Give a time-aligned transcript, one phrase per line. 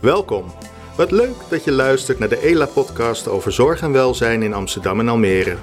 [0.00, 0.44] Welkom.
[0.96, 5.08] Wat leuk dat je luistert naar de ELA-podcast over zorg en welzijn in Amsterdam en
[5.08, 5.56] Almere.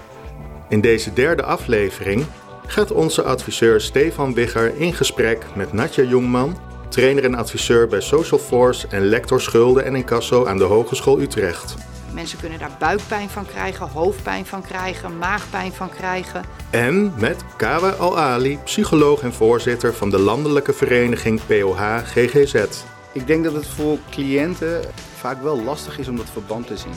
[0.69, 2.25] In deze derde aflevering
[2.65, 6.57] gaat onze adviseur Stefan Wigger in gesprek met Natja Jongman,
[6.89, 11.75] trainer en adviseur bij Social Force en lector schulden en incasso aan de Hogeschool Utrecht.
[12.13, 16.43] Mensen kunnen daar buikpijn van krijgen, hoofdpijn van krijgen, maagpijn van krijgen.
[16.69, 22.65] En met Kawa Al-Ali, psycholoog en voorzitter van de landelijke vereniging POH GGZ.
[23.13, 24.81] Ik denk dat het voor cliënten
[25.15, 26.93] vaak wel lastig is om dat verband te zien.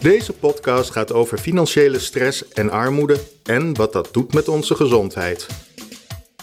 [0.00, 5.46] Deze podcast gaat over financiële stress en armoede en wat dat doet met onze gezondheid.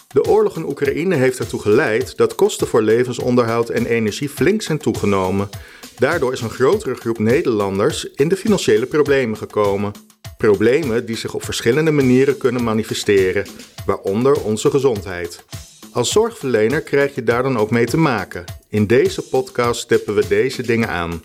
[0.08, 4.78] De oorlog in Oekraïne heeft ertoe geleid dat kosten voor levensonderhoud en energie flink zijn
[4.78, 5.50] toegenomen.
[5.98, 9.94] Daardoor is een grotere groep Nederlanders in de financiële problemen gekomen.
[10.38, 13.46] Problemen die zich op verschillende manieren kunnen manifesteren,
[13.86, 15.46] waaronder onze gezondheid.
[15.94, 18.44] Als zorgverlener krijg je daar dan ook mee te maken.
[18.70, 21.22] In deze podcast stippen we deze dingen aan.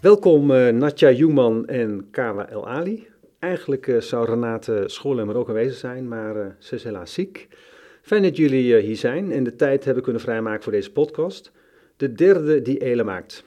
[0.00, 3.08] Welkom uh, Natja Joeman en Kawa El Ali.
[3.38, 7.48] Eigenlijk uh, zou Renate Schoolem er ook aanwezig zijn, maar uh, ze is helaas ziek.
[8.02, 11.52] Fijn dat jullie hier zijn en de tijd hebben kunnen vrijmaken voor deze podcast.
[11.96, 13.44] De derde die Ele maakt.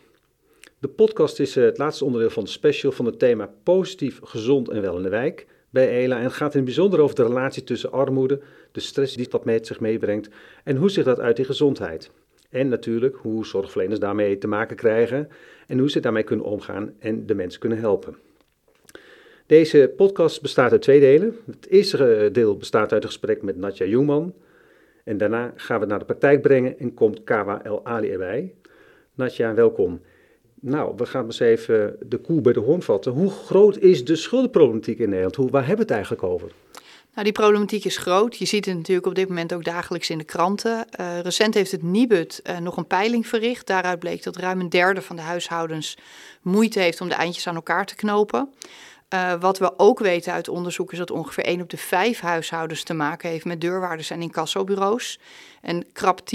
[0.79, 4.81] De podcast is het laatste onderdeel van de special van het thema positief, gezond en
[4.81, 6.17] wel in de wijk bij ELA.
[6.17, 8.39] En het gaat in het bijzonder over de relatie tussen armoede,
[8.71, 10.29] de stress die dat met zich meebrengt
[10.63, 12.11] en hoe zich dat uit in gezondheid.
[12.49, 15.29] En natuurlijk hoe zorgverleners daarmee te maken krijgen
[15.67, 18.15] en hoe ze daarmee kunnen omgaan en de mensen kunnen helpen.
[19.45, 21.35] Deze podcast bestaat uit twee delen.
[21.45, 24.33] Het eerste deel bestaat uit een gesprek met Natja Jongman.
[25.03, 28.53] En daarna gaan we het naar de praktijk brengen en komt Kawa El Ali erbij.
[29.13, 30.01] Natja, welkom.
[30.67, 33.11] Nou, we gaan eens even de koe bij de hoorn vatten.
[33.11, 35.35] Hoe groot is de schuldenproblematiek in Nederland?
[35.35, 36.52] Hoe, waar hebben we het eigenlijk over?
[37.13, 38.38] Nou, die problematiek is groot.
[38.38, 40.86] Je ziet het natuurlijk op dit moment ook dagelijks in de kranten.
[40.99, 43.67] Uh, recent heeft het Nibud uh, nog een peiling verricht.
[43.67, 45.97] Daaruit bleek dat ruim een derde van de huishoudens
[46.41, 48.49] moeite heeft om de eindjes aan elkaar te knopen.
[49.14, 52.83] Uh, wat we ook weten uit onderzoek is dat ongeveer 1 op de 5 huishoudens
[52.83, 55.20] te maken heeft met deurwaarders en incassobureaus.
[55.61, 56.26] En krap 10%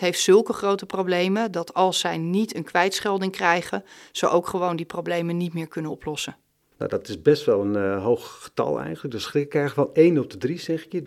[0.00, 4.86] heeft zulke grote problemen dat als zij niet een kwijtschelding krijgen, ze ook gewoon die
[4.86, 6.36] problemen niet meer kunnen oplossen.
[6.78, 9.14] Nou, dat is best wel een uh, hoog getal eigenlijk.
[9.14, 11.02] Dus ik krijg wel 1 op de 3, zeg je.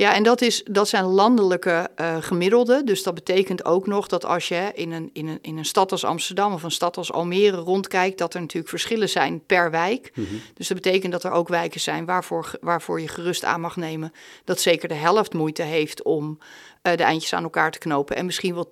[0.00, 2.86] Ja, en dat, is, dat zijn landelijke uh, gemiddelden.
[2.86, 5.92] Dus dat betekent ook nog dat als je in een, in, een, in een stad
[5.92, 10.10] als Amsterdam of een stad als Almere rondkijkt, dat er natuurlijk verschillen zijn per wijk.
[10.14, 10.40] Mm -hmm.
[10.54, 14.12] Dus dat betekent dat er ook wijken zijn waarvoor, waarvoor je gerust aan mag nemen
[14.44, 16.38] dat zeker de helft moeite heeft om
[16.82, 18.16] uh, de eindjes aan elkaar te knopen.
[18.16, 18.68] En misschien wel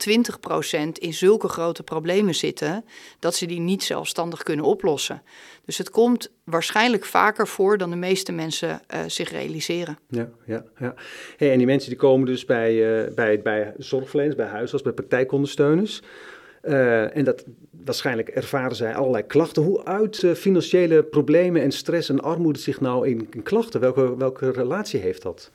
[0.87, 2.85] 20% in zulke grote problemen zitten
[3.19, 5.23] dat ze die niet zelfstandig kunnen oplossen.
[5.65, 9.99] Dus het komt waarschijnlijk vaker voor dan de meeste mensen uh, zich realiseren.
[10.09, 10.95] Ja, ja, ja.
[11.39, 16.03] En die mensen die komen dus bij, uh, bij, bij zorgverleners, bij huisarts, bij praktijkondersteuners.
[16.63, 17.45] Uh, en dat
[17.85, 19.63] waarschijnlijk ervaren zij allerlei klachten.
[19.63, 23.81] Hoe uit uh, financiële problemen en stress en armoede zich nou in, klachten?
[23.81, 25.51] Welke, welke relatie heeft dat?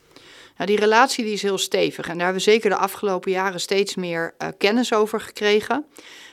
[0.58, 3.60] Nou, die relatie die is heel stevig en daar hebben we zeker de afgelopen jaren
[3.60, 5.86] steeds meer kennis over gekregen.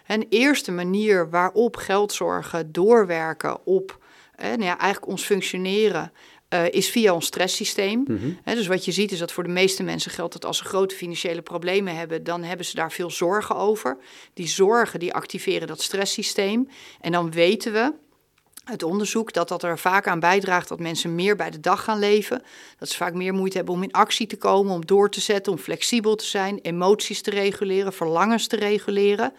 [0.07, 3.99] Een eerste manier waarop geldzorgen doorwerken op
[4.41, 6.13] eh, nou ja, eigenlijk ons functioneren
[6.55, 8.05] uh, is via ons stresssysteem.
[8.43, 10.65] He, dus wat je ziet is dat voor de meeste mensen geldt dat als ze
[10.65, 13.97] grote financiële problemen hebben, dan hebben ze daar veel zorgen over.
[14.35, 16.69] Die zorgen die activeren dat stresssysteem.
[17.01, 17.93] En dan weten we
[18.65, 21.99] uit onderzoek dat dat er vaak aan bijdraagt dat mensen meer bij de dag gaan
[21.99, 22.43] leven.
[22.79, 25.53] Dat ze vaak meer moeite hebben om in actie te komen, om door te zetten,
[25.53, 29.33] om flexibel te zijn, emoties te reguleren, verlangens te reguleren.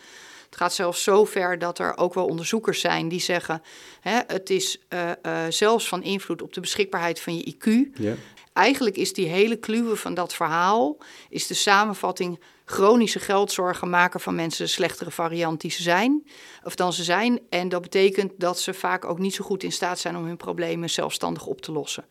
[0.51, 3.61] Het gaat zelfs zo ver dat er ook wel onderzoekers zijn die zeggen:
[4.01, 7.69] hè, het is uh, uh, zelfs van invloed op de beschikbaarheid van je IQ.
[8.01, 8.15] Ja.
[8.53, 10.97] Eigenlijk is die hele kluwe van dat verhaal
[11.29, 16.27] is de samenvatting chronische geldzorgen maken van mensen de slechtere variant die ze zijn,
[16.63, 17.39] of dan ze zijn.
[17.49, 20.37] En dat betekent dat ze vaak ook niet zo goed in staat zijn om hun
[20.37, 22.05] problemen zelfstandig op te lossen.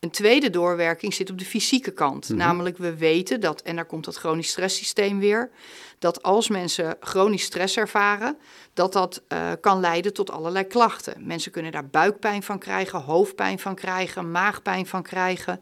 [0.00, 2.28] Een tweede doorwerking zit op de fysieke kant.
[2.28, 2.46] Mm-hmm.
[2.46, 5.50] Namelijk, we weten dat, en daar komt dat chronisch stresssysteem weer,
[5.98, 8.38] dat als mensen chronisch stress ervaren,
[8.74, 11.26] dat dat uh, kan leiden tot allerlei klachten.
[11.26, 15.60] Mensen kunnen daar buikpijn van krijgen, hoofdpijn van krijgen, maagpijn van krijgen.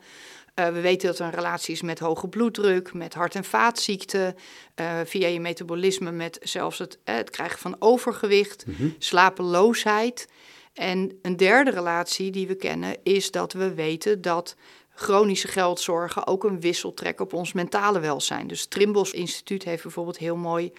[0.55, 4.37] Uh, we weten dat er een relatie is met hoge bloeddruk, met hart- en vaatziekten,
[4.81, 8.95] uh, via je metabolisme met zelfs het, het krijgen van overgewicht, mm-hmm.
[8.99, 10.29] slapeloosheid.
[10.77, 14.57] En een derde relatie die we kennen is dat we weten dat
[14.95, 18.47] chronische geldzorgen ook een wissel trekken op ons mentale welzijn.
[18.47, 20.73] Dus het Trimbos Instituut heeft bijvoorbeeld heel mooi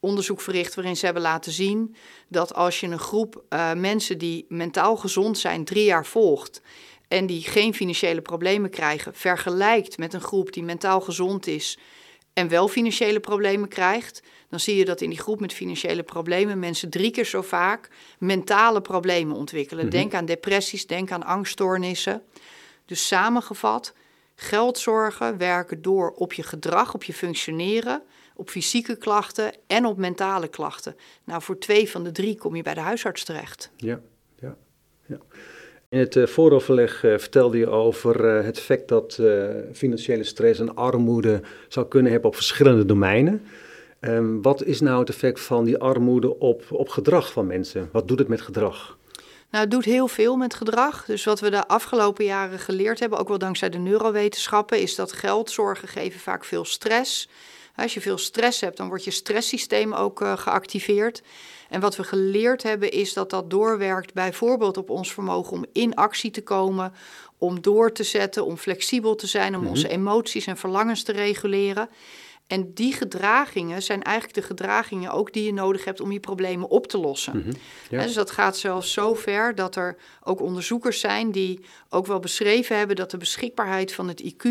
[0.00, 1.96] onderzoek verricht waarin ze hebben laten zien
[2.28, 6.60] dat als je een groep uh, mensen die mentaal gezond zijn drie jaar volgt
[7.08, 11.78] en die geen financiële problemen krijgen, vergelijkt met een groep die mentaal gezond is
[12.38, 16.58] en wel financiële problemen krijgt, dan zie je dat in die groep met financiële problemen
[16.58, 19.84] mensen drie keer zo vaak mentale problemen ontwikkelen.
[19.84, 19.92] Mhm.
[19.92, 22.22] Denk aan depressies, denk aan angststoornissen.
[22.84, 23.94] Dus samengevat,
[24.34, 28.02] geldzorgen werken door op je gedrag, op je functioneren,
[28.34, 30.96] op fysieke klachten en op mentale klachten.
[31.24, 33.70] Nou, voor twee van de drie kom je bij de huisarts terecht.
[33.76, 34.00] Ja,
[34.40, 34.56] ja,
[35.06, 35.18] ja.
[35.90, 39.20] In het uh, vooroverleg uh, vertelde je over uh, het feit dat
[39.72, 43.42] financiële stress en armoede zou kunnen hebben op verschillende domeinen.
[44.00, 47.88] Um, wat is nou het effect van die armoede op, op gedrag van mensen?
[47.92, 48.96] Wat doet het met gedrag?
[49.50, 51.04] Nou, het doet heel veel met gedrag.
[51.04, 55.12] Dus wat we de afgelopen jaren geleerd hebben, ook wel dankzij de neurowetenschappen, is dat
[55.12, 57.28] geldzorgen geven vaak veel stress.
[57.78, 61.22] Als je veel stress hebt, dan wordt je stresssysteem ook uh, geactiveerd.
[61.68, 65.94] En wat we geleerd hebben, is dat dat doorwerkt bijvoorbeeld op ons vermogen om in
[65.94, 66.92] actie te komen,
[67.38, 69.68] om door te zetten, om flexibel te zijn, om mm -hmm.
[69.68, 71.88] onze emoties en verlangens te reguleren.
[72.48, 76.68] En die gedragingen zijn eigenlijk de gedragingen ook die je nodig hebt om je problemen
[76.68, 77.36] op te lossen.
[77.36, 77.52] Mhm,
[77.90, 78.02] ja.
[78.02, 82.78] Dus dat gaat zelfs zo ver dat er ook onderzoekers zijn die ook wel beschreven
[82.78, 84.48] hebben dat de beschikbaarheid van het IQ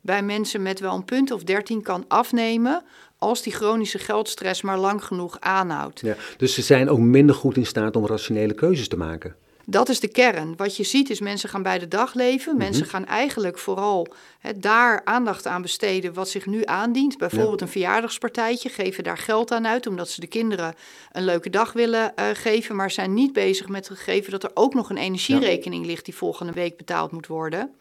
[0.00, 2.84] bij mensen met wel een punt of 13 kan afnemen
[3.18, 6.00] als die chronische geldstress maar lang genoeg aanhoudt.
[6.00, 9.36] Ja, dus ze zijn ook minder goed in staat om rationele keuzes te maken.
[9.66, 10.56] Dat is de kern.
[10.56, 12.56] Wat je ziet is mensen gaan bij de dag leven.
[12.56, 14.06] Mensen gaan eigenlijk vooral
[14.56, 17.18] daar aandacht aan besteden wat zich nu aandient.
[17.18, 20.74] Bijvoorbeeld een verjaardagspartijtje, geven daar geld aan uit omdat ze de kinderen
[21.12, 22.76] een leuke dag willen uh, geven.
[22.76, 26.14] Maar zijn niet bezig met het gegeven dat er ook nog een energierekening ligt die
[26.14, 27.74] volgende week betaald moet worden.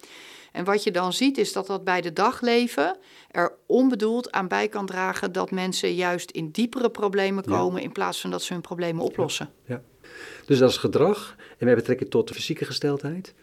[0.52, 2.98] En wat je dan ziet is dat dat bij de dagleven
[3.32, 8.22] er onbedoeld aan bij kan dragen dat mensen juist in diepere problemen komen in plaats
[8.22, 9.50] van dat ze hun problemen oplossen.
[9.66, 9.82] Ja.
[10.46, 13.34] Dus dat is gedrag en met betrekking tot de fysieke gesteldheid?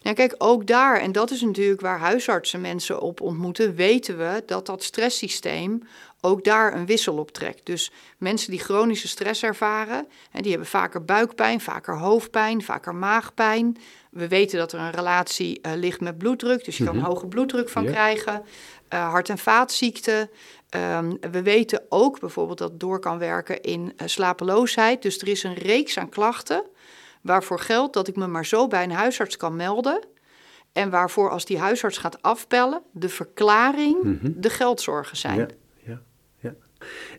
[0.00, 4.42] Ja, kijk, ook daar, en dat is natuurlijk waar huisartsen mensen op ontmoeten, weten we
[4.46, 5.82] dat dat stresssysteem
[6.20, 7.66] ook daar een wissel op trekt.
[7.66, 13.76] Dus mensen die chronische stress ervaren, en die hebben vaker buikpijn, vaker hoofdpijn, vaker maagpijn.
[14.10, 17.04] We weten dat er een relatie uh, ligt met bloeddruk, dus je kan Mhm.
[17.04, 17.90] hoge bloeddruk van Ja.
[17.90, 18.42] krijgen.
[18.94, 20.30] Uh, hart- en vaatziekten.
[20.74, 25.02] Ehm, we weten ook bijvoorbeeld dat het door kan werken in eh, slapeloosheid.
[25.02, 26.64] Dus er is een reeks aan klachten
[27.22, 30.04] waarvoor geldt dat ik me maar zo bij een huisarts kan melden.
[30.72, 34.32] En waarvoor als die huisarts gaat afpellen, de verklaring Mhm.
[34.36, 35.38] de geldzorgen zijn.
[35.38, 35.46] Ja,
[35.86, 36.02] ja,
[36.40, 36.54] ja.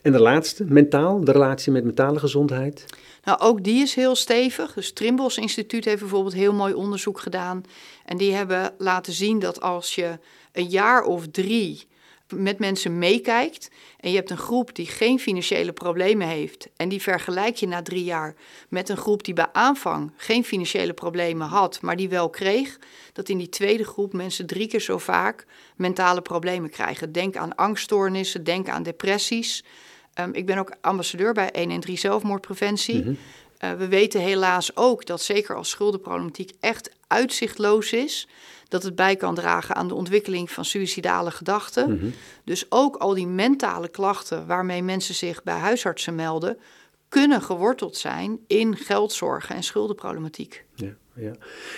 [0.02, 2.86] En de laatste, mentaal, de relatie met mentale gezondheid.
[3.24, 4.74] Nou, ook die is heel stevig.
[4.74, 7.63] Dus het Trimbos Instituut heeft bijvoorbeeld heel mooi onderzoek gedaan.
[8.06, 10.19] En die hebben laten zien dat als je
[10.52, 11.88] een jaar of drie
[12.33, 13.69] met mensen meekijkt
[14.00, 17.81] en je hebt een groep die geen financiële problemen heeft en die vergelijk je na
[17.81, 18.36] drie jaar
[18.69, 22.80] met een groep die bij aanvang geen financiële problemen had, maar die wel kreeg,
[23.13, 25.45] dat in die tweede groep mensen drie keer zo vaak
[25.75, 27.12] mentale problemen krijgen.
[27.12, 29.63] Denk aan angststoornissen, denk aan depressies.
[30.13, 33.04] Ehm, ik ben ook ambassadeur bij 113 zelfmoordpreventie.
[33.04, 33.13] Mhm.
[33.63, 38.28] Uh, we weten helaas ook dat zeker als schuldenproblematiek echt uitzichtloos is,
[38.68, 41.94] dat het bij kan dragen aan de ontwikkeling van suïcidale gedachten.
[41.94, 42.06] Mhm.
[42.44, 46.57] Dus ook al die mentale klachten waarmee mensen zich bij huisartsen melden,
[47.10, 50.66] kunnen geworteld zijn in geldzorgen en schuldenproblematiek.
[50.75, 51.31] Ja, ja.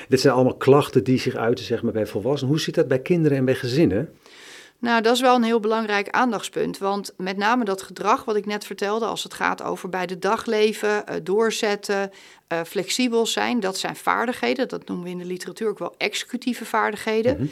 [0.07, 2.53] Dit zijn allemaal klachten die zich uiten zeg maar, bij volwassenen.
[2.53, 4.13] Hoe zit dat bij kinderen en bij gezinnen?
[4.79, 6.77] Nou, dat is wel een heel belangrijk aandachtspunt.
[6.77, 10.19] Want met name dat gedrag wat ik net vertelde, als het gaat over bij de
[10.19, 12.11] dag leven, uh, doorzetten,
[12.53, 14.67] uh, flexibel zijn, dat zijn vaardigheden.
[14.67, 17.35] Dat noemen we in de literatuur ook wel executieve vaardigheden.
[17.35, 17.47] Mhm.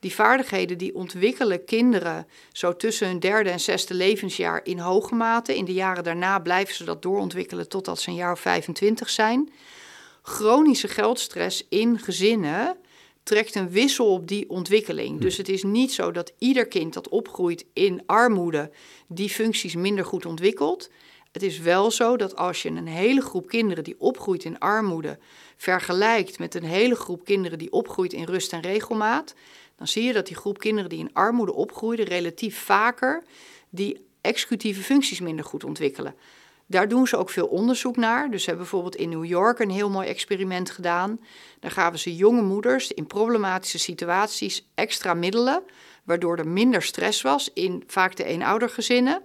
[0.00, 5.56] Die vaardigheden die ontwikkelen kinderen zo tussen hun derde en zesde levensjaar in hoge mate.
[5.56, 9.52] In de jaren daarna blijven ze dat doorontwikkelen totdat ze een jaar of 25 zijn.
[10.22, 12.76] Chronische geldstress in gezinnen
[13.24, 15.20] trekt een wissel op die ontwikkeling.
[15.20, 18.70] Dus het is niet zo dat ieder kind dat opgroeit in armoede
[19.08, 20.90] die functies minder goed ontwikkelt.
[21.32, 25.18] Het is wel zo dat als je een hele groep kinderen die opgroeit in armoede
[25.56, 29.34] vergelijkt met een hele groep kinderen die opgroeit in rust en regelmaat,
[29.76, 33.22] dan zie je dat die groep kinderen die in armoede opgroeiden relatief vaker
[33.70, 36.14] die executieve functies minder goed ontwikkelen.
[36.66, 38.30] Daar doen ze ook veel onderzoek naar.
[38.30, 41.20] Dus ze hebben bijvoorbeeld in New York een heel mooi experiment gedaan.
[41.60, 45.62] Daar gaven ze jonge moeders in problematische situaties extra middelen,
[46.04, 49.22] waardoor er minder stress was in vaak de eenoudergezinnen.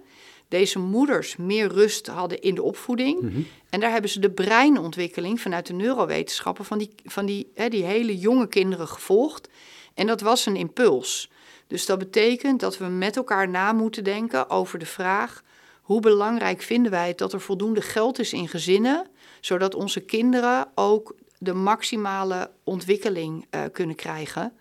[0.48, 3.20] Deze moeders meer rust hadden in de opvoeding.
[3.20, 3.40] Mhm.
[3.70, 7.84] En daar hebben ze de breinontwikkeling vanuit de neurowetenschappen van die, van die, hè, die
[7.84, 9.48] hele jonge kinderen gevolgd.
[9.94, 11.30] En dat was een impuls.
[11.66, 15.42] Dus dat betekent dat we met elkaar na moeten denken over de vraag:
[15.90, 19.06] hoe belangrijk vinden wij het dat er voldoende geld is in gezinnen,
[19.40, 24.52] zodat onze kinderen ook de maximale ontwikkeling uh, kunnen krijgen.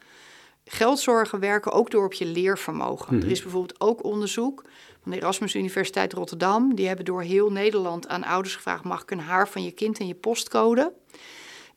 [0.65, 3.15] Geldzorgen werken ook door op je leervermogen.
[3.15, 3.25] Mhm.
[3.25, 4.63] Er is bijvoorbeeld ook onderzoek
[5.01, 6.75] van de Erasmus Universiteit Rotterdam.
[6.75, 9.99] Die hebben door heel Nederland aan ouders gevraagd: mag ik een haar van je kind
[9.99, 10.93] in je postcode?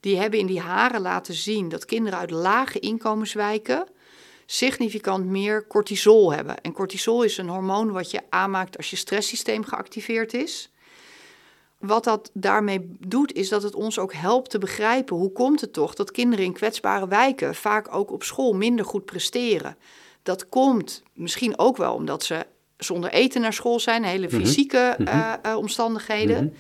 [0.00, 3.87] Die hebben in die haren laten zien dat kinderen uit lage inkomenswijken
[4.46, 6.61] significant meer cortisol hebben.
[6.61, 10.70] En cortisol is een hormoon wat je aanmaakt als je stresssysteem geactiveerd is.
[11.78, 15.72] Wat dat daarmee doet, is dat het ons ook helpt te begrijpen hoe komt het
[15.72, 19.76] toch dat kinderen in kwetsbare wijken vaak ook op school minder goed presteren.
[20.22, 22.46] Dat komt misschien ook wel omdat ze
[22.76, 24.37] zonder eten naar school zijn, hele Mhm.
[24.37, 25.08] fysieke Mhm.
[25.08, 26.44] eh, eh, omstandigheden.
[26.44, 26.54] Mhm.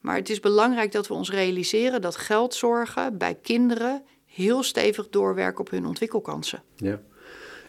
[0.00, 4.04] Maar het is belangrijk dat we ons realiseren dat geldzorgen bij kinderen
[4.36, 6.62] heel stevig doorwerken op hun ontwikkelkansen.
[6.76, 7.00] Ja.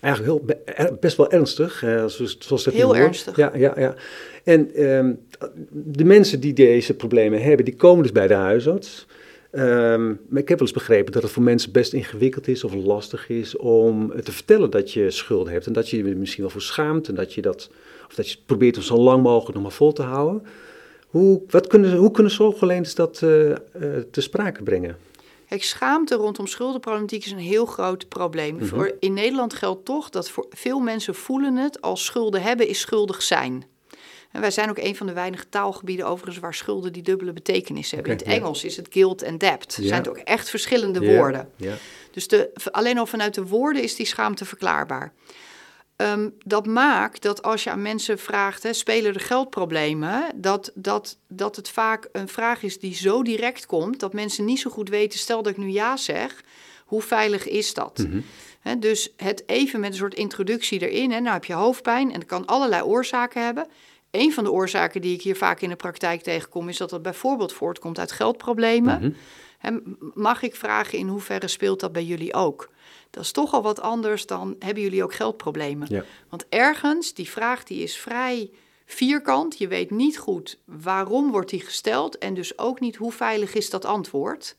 [0.02, 3.36] Eigenlijk heel, er- best wel ernstig, eh, zoals, dat Heel ernstig.
[3.36, 3.96] Ja, ja, ja.
[4.44, 5.14] En ehm,
[5.72, 9.08] de mensen die deze problemen hebben, die komen dus bij de huisarts.
[9.52, 12.74] Ehm, maar ik heb wel eens begrepen dat het voor mensen best ingewikkeld is of
[12.74, 15.68] lastig is om te vertellen dat je schulden hebt.
[15.68, 17.70] En dat je je misschien wel voor schaamt en dat je dat,
[18.08, 20.44] of dat je probeert om zo lang mogelijk nog maar vol te houden.
[21.08, 23.58] Hoe, wat kunnen, hoe kunnen zorgverleners dat eh, eh,
[24.12, 24.98] te sprake brengen?
[25.48, 28.56] Kijk, schaamte rondom schuldenproblematiek is een heel groot probleem.
[28.56, 28.66] Mhm.
[28.66, 32.80] Voor, in Nederland geldt toch dat voor veel mensen voelen het als schulden hebben is
[32.80, 33.66] schuldig zijn.
[34.32, 37.92] En wij zijn ook een van de weinige taalgebieden overigens waar schulden die dubbele betekenis
[37.92, 38.12] hebben.
[38.12, 38.34] In het ja.
[38.34, 39.78] Engels is het guilt en debt.
[39.80, 39.88] Ja.
[39.88, 41.50] Zijn het ook echt verschillende Ja, woorden.
[42.12, 45.14] Dus de, alleen al vanuit de woorden is die schaamte verklaarbaar.
[45.98, 51.18] Ehm, dat maakt dat als je aan mensen vraagt, hè, spelen er geldproblemen, dat, dat,
[51.28, 54.90] dat het vaak een vraag is die zo direct komt dat mensen niet zo goed
[54.90, 56.44] weten, stel dat ik nu ja zeg,
[56.86, 57.98] hoe veilig is dat?
[57.98, 58.20] Mhm.
[58.60, 62.20] Hè, dus het even met een soort introductie erin, hè, nou heb je hoofdpijn en
[62.20, 63.68] dat kan allerlei oorzaken hebben.
[64.12, 67.02] Een van de oorzaken die ik hier vaak in de praktijk tegenkom, is dat het
[67.02, 69.00] bijvoorbeeld voortkomt uit geldproblemen.
[69.00, 69.12] Mhm.
[69.58, 69.72] Hè,
[70.14, 72.70] mag ik vragen in hoeverre speelt dat bij jullie ook?
[73.10, 75.88] Dat is toch al wat anders dan hebben jullie ook geldproblemen.
[75.92, 76.04] Ja.
[76.30, 78.50] Want ergens, die vraag die is vrij
[78.86, 79.58] vierkant.
[79.58, 83.70] Je weet niet goed waarom wordt die gesteld en dus ook niet hoe veilig is
[83.70, 84.56] dat antwoord.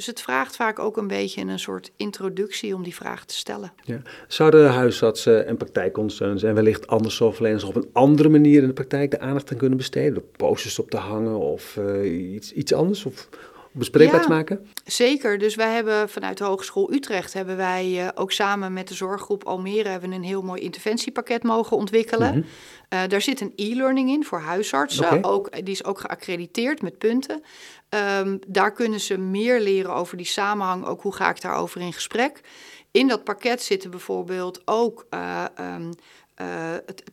[0.00, 3.72] Dus het vraagt vaak ook een beetje een soort introductie om die vraag te stellen.
[3.84, 4.02] Ja.
[4.28, 9.10] Zouden huisartsen en praktijkondersteuners en wellicht andere zorgverleners op een andere manier in de praktijk
[9.10, 10.14] de aandacht aan kunnen besteden?
[10.14, 13.04] Door posters op te hangen of eh, iets, iets anders?
[13.04, 13.28] Of
[13.72, 14.26] bespreekbaar Ja.
[14.26, 14.66] te maken?
[14.84, 18.94] Zeker, dus wij hebben vanuit de Hogeschool Utrecht hebben wij eh, ook samen met de
[18.94, 22.30] zorggroep Almere hebben een heel mooi interventiepakket mogen ontwikkelen.
[22.30, 22.46] Mhm.
[22.88, 25.16] Eh, daar zit een e-learning in voor huisartsen.
[25.16, 25.28] Oké.
[25.28, 27.42] Ook, die is ook geaccrediteerd met punten.
[27.88, 30.86] Ehm, daar kunnen ze meer leren over die samenhang.
[30.86, 32.40] Ook hoe ga ik daarover in gesprek.
[32.92, 35.88] In dat pakket zitten bijvoorbeeld ook eh, ehm, eh,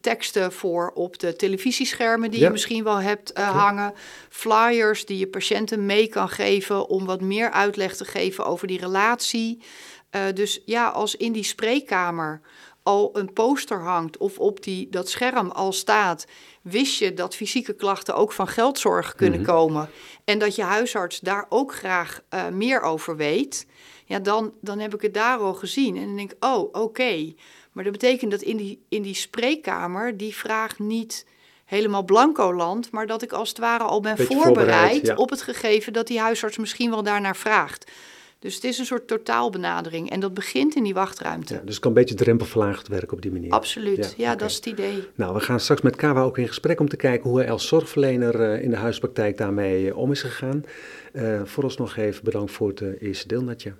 [0.02, 2.46] teksten voor op de televisieschermen die Ja.
[2.46, 3.94] je misschien wel hebt eh, hangen.
[4.30, 8.80] Flyers die je patiënten mee kan geven om wat meer uitleg te geven over die
[8.80, 9.62] relatie.
[10.10, 12.42] Eh, dus ja, als in die spreekkamer
[12.84, 16.26] al een poster hangt of op die, dat scherm al staat,
[16.62, 19.50] wist je dat fysieke klachten ook van geldzorg kunnen Mhm.
[19.50, 19.90] komen
[20.26, 23.68] en dat je huisarts daar ook graag eh, meer over weet,
[24.06, 27.34] ja, dan, dan heb ik het daar al gezien en dan denk ik, oh, oké.
[27.78, 31.26] Maar dat betekent dat in die, in die spreekkamer die vraag niet
[31.66, 35.16] helemaal blanco landt, maar dat ik als het ware al ben Beetje voorbereid, voorbereid, ja.
[35.16, 37.92] op het gegeven dat die huisarts misschien wel daarnaar vraagt.
[38.40, 41.54] Dus het is een soort totaalbenadering en dat begint in die wachtruimte.
[41.54, 43.52] Ja, dus het kan een beetje drempelverlaagd werken op die manier.
[43.52, 45.08] Absoluut, Ja, dat is het idee.
[45.16, 47.68] Nou, we gaan straks met Kawa ook in gesprek om te kijken hoe hij als
[47.68, 50.66] zorgverlener eh, in de huispraktijk daarmee eh, om is gegaan.
[51.12, 53.78] Eh vooralsnog even bedankt voor het eerste deel, Natja.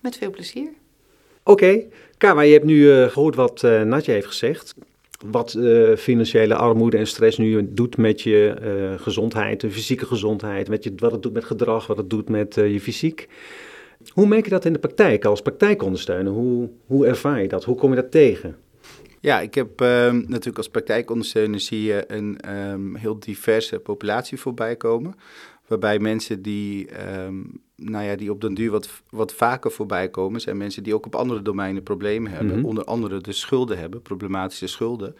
[0.00, 0.68] Met veel plezier.
[1.48, 1.84] Oké,
[2.18, 4.74] Kawa, je hebt nu eh, gehoord wat eh Natja heeft gezegd.
[5.26, 8.54] Wat eh, financiële armoede en stress nu doet met je
[9.00, 12.54] gezondheid, de fysieke gezondheid, met je, wat het doet met gedrag, wat het doet met
[12.54, 13.28] je fysiek.
[14.08, 16.32] Hoe merk je dat in de praktijk als praktijkondersteuner?
[16.32, 17.64] Hoe, hoe ervaar je dat?
[17.64, 18.56] Hoe kom je dat tegen?
[19.20, 24.76] Ja, ik heb ehm, natuurlijk als praktijkondersteuner zie je een ehm, heel diverse populatie voorbij
[24.76, 25.14] komen.
[25.68, 27.34] Waarbij mensen die, ehm,
[27.76, 31.06] nou ja, die op den duur wat, wat vaker voorbij komen, zijn mensen die ook
[31.06, 32.56] op andere domeinen problemen hebben.
[32.56, 32.64] Mhm.
[32.66, 35.16] Onder andere de schulden hebben, problematische schulden.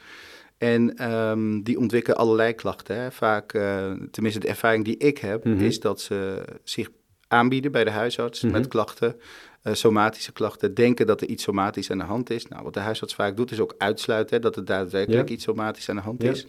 [0.59, 2.97] En ehm, die ontwikkelen allerlei klachten.
[2.97, 3.11] Hè.
[3.13, 5.65] Vaak, eh, tenminste de ervaring die ik heb, Mhm.
[5.65, 6.89] is dat ze zich
[7.29, 8.53] aanbieden bij de huisarts Mhm.
[8.53, 9.17] met klachten.
[9.63, 12.47] eh, somatische klachten, denken dat er iets somatisch aan de hand is.
[12.47, 15.35] Nou, wat de huisarts vaak doet, is ook uitsluiten hè, dat er daadwerkelijk Ja.
[15.35, 16.31] iets somatisch aan de hand Ja.
[16.31, 16.47] is.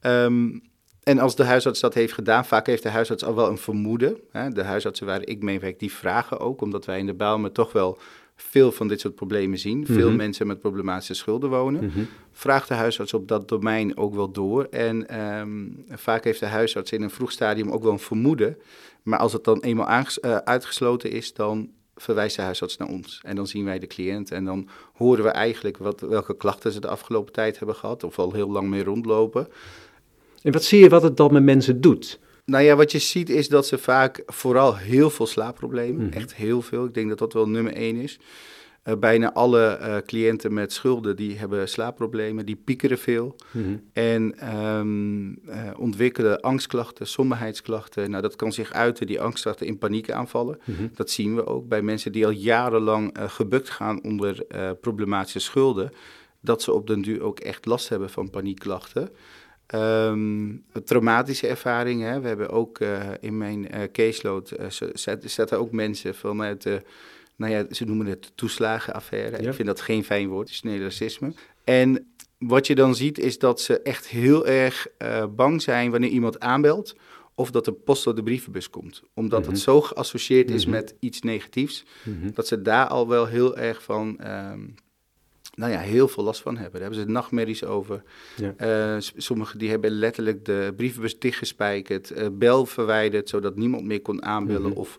[0.00, 0.58] Ehm,
[1.02, 4.16] en als de huisarts dat heeft gedaan, vaak heeft de huisarts al wel een vermoeden.
[4.30, 4.48] Hè.
[4.50, 7.72] De huisartsen waar ik mee werk, die vragen ook, omdat wij in de Bijlmer toch
[7.72, 7.98] wel
[8.36, 9.86] veel van dit soort problemen zien.
[9.86, 10.16] Veel Mhm.
[10.16, 11.84] mensen met problematische schulden wonen.
[11.84, 12.00] Mhm.
[12.32, 14.64] Vraagt de huisarts op dat domein ook wel door.
[14.64, 18.56] En ehm, vaak heeft de huisarts in een vroeg stadium ook wel een vermoeden.
[19.02, 19.86] Maar als het dan eenmaal
[20.20, 23.20] eh, uitgesloten is, dan verwijst de huisarts naar ons.
[23.24, 26.80] En dan zien wij de cliënt en dan horen we eigenlijk wat, welke klachten ze
[26.80, 28.04] de afgelopen tijd hebben gehad.
[28.04, 29.48] Of al heel lang mee rondlopen.
[30.42, 32.20] En wat zie je wat het dan met mensen doet?
[32.44, 36.12] Nou ja, wat je ziet is dat ze vaak vooral heel veel slaapproblemen, Mhm.
[36.16, 36.84] echt heel veel.
[36.84, 38.18] Ik denk dat dat wel nummer één is.
[38.82, 43.76] Eh, bijna alle eh, cliënten met schulden die hebben slaapproblemen, die piekeren veel Mhm.
[43.92, 48.10] en ehm, eh, ontwikkelen angstklachten, somberheidsklachten.
[48.10, 50.58] Nou, dat kan zich uiten, die angstklachten, in paniekaanvallen.
[50.64, 50.86] Mhm.
[50.94, 54.44] Dat zien we ook bij mensen die al jarenlang gebukt gaan onder
[54.80, 55.90] problematische schulden.
[56.40, 59.08] Dat ze op den duur ook echt last hebben van paniekklachten.
[59.70, 60.48] Ehm,
[60.84, 62.10] traumatische ervaringen.
[62.12, 62.20] Hè.
[62.20, 64.52] We hebben ook eh, in mijn eh, caseload
[64.92, 66.82] zet- zetten ook mensen vanuit de,
[67.36, 69.42] nou ja, ze noemen het toeslagenaffaire.
[69.42, 69.48] Ja.
[69.48, 71.32] Ik vind dat geen fijn woord, het is nee racisme.
[71.64, 74.86] En wat je dan ziet is dat ze echt heel erg
[75.36, 76.94] bang zijn wanneer iemand aanbelt
[77.34, 79.02] of dat de post door de brievenbus komt.
[79.14, 79.50] Omdat Mhm.
[79.50, 80.74] het zo geassocieerd is Mhm.
[80.74, 82.30] met iets negatiefs, Mhm.
[82.34, 84.60] dat ze daar al wel heel erg van, ehm,
[85.60, 86.80] nou ja, heel veel last van hebben.
[86.80, 88.02] Daar hebben ze nachtmerries over.
[88.36, 88.54] Ja.
[88.56, 94.22] Eh, sommigen die hebben letterlijk de brievenbus dichtgespijkerd, eh, bel verwijderd, zodat niemand meer kon
[94.24, 94.78] aanbellen Mhm.
[94.78, 94.98] of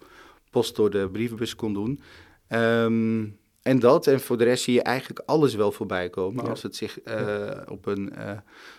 [0.51, 2.01] post door de brievenbus kon doen.
[2.47, 3.25] Ehm,
[3.61, 6.43] en dat, en voor de rest zie je eigenlijk alles wel voorbij komen.
[6.43, 6.49] Ja.
[6.49, 8.13] Als het zich eh, op een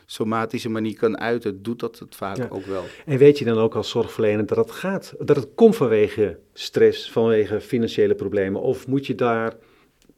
[0.07, 2.47] somatische manier kan uiten, doet dat het vaak Ja.
[2.51, 2.85] ook wel.
[3.07, 7.11] En weet je dan ook als zorgverlener dat het gaat, dat het komt vanwege stress,
[7.11, 8.61] vanwege financiële problemen?
[8.61, 9.57] Of moet je daar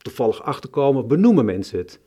[0.04, 1.06] toevallig achter komen?
[1.08, 1.98] Benoemen mensen het?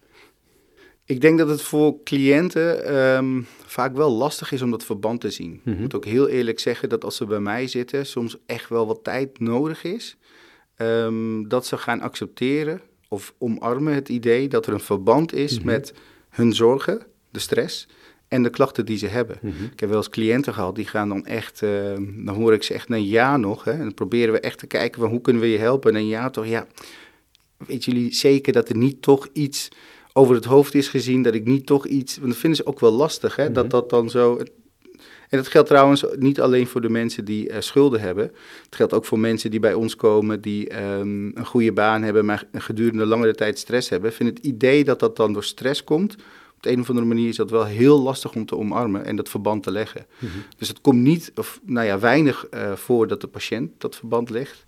[1.06, 5.30] Ik denk dat het voor cliënten ehm, vaak wel lastig is om dat verband te
[5.30, 5.60] zien.
[5.64, 5.76] Mhm.
[5.76, 8.88] Ik moet ook heel eerlijk zeggen dat als ze bij mij zitten, soms echt wel
[8.88, 10.18] wat tijd nodig is.
[10.76, 15.66] ehm, dat ze gaan accepteren of omarmen het idee dat er een verband is Mhm.
[15.66, 15.94] met
[16.30, 17.02] hun zorgen,
[17.32, 17.88] de stress
[18.28, 19.38] en de klachten die ze hebben.
[19.42, 19.64] Mhm.
[19.72, 22.74] Ik heb wel eens cliënten gehad, die gaan dan echt, ehm, dan hoor ik ze
[22.74, 23.64] echt na een jaar nog.
[23.64, 25.92] Hè, en dan proberen we echt te kijken van hoe kunnen we je helpen.
[25.92, 26.68] En een jaar toch, ja,
[27.58, 29.70] weet jullie zeker dat er niet toch iets
[30.14, 32.80] over het hoofd is gezien, dat ik niet toch iets, want dat vinden ze ook
[32.80, 33.54] wel lastig, hè, Mhm.
[33.54, 34.40] dat dat dan zo...
[35.30, 38.24] En dat geldt trouwens niet alleen voor de mensen die eh, schulden hebben.
[38.66, 42.26] Het geldt ook voor mensen die bij ons komen, die ehm, een goede baan hebben,
[42.26, 44.10] maar gedurende langere tijd stress hebben.
[44.10, 46.16] Ik vind het idee dat dat dan door stress komt,
[46.56, 49.16] op de een of andere manier is dat wel heel lastig om te omarmen en
[49.16, 50.06] dat verband te leggen.
[50.20, 50.32] Mhm.
[50.58, 54.30] Dus het komt niet, of nou ja, weinig eh, voor dat de patiënt dat verband
[54.30, 54.64] legt.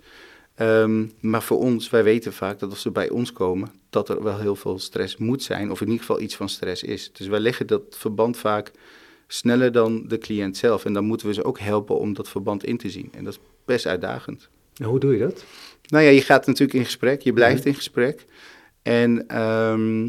[0.60, 4.24] Ehm, maar voor ons, wij weten vaak dat als ze bij ons komen, dat er
[4.24, 7.12] wel heel veel stress moet zijn, of in ieder geval iets van stress is.
[7.14, 8.72] Dus wij leggen dat verband vaak
[9.28, 10.86] sneller dan de cliënt zelf.
[10.86, 13.10] En dan moeten we ze ook helpen om dat verband in te zien.
[13.14, 14.50] En dat is best uitdagend.
[14.78, 15.44] En hoe doe je dat?
[15.88, 18.26] Nou ja, je gaat natuurlijk in gesprek, je blijft in gesprek.
[18.82, 20.00] En ehm,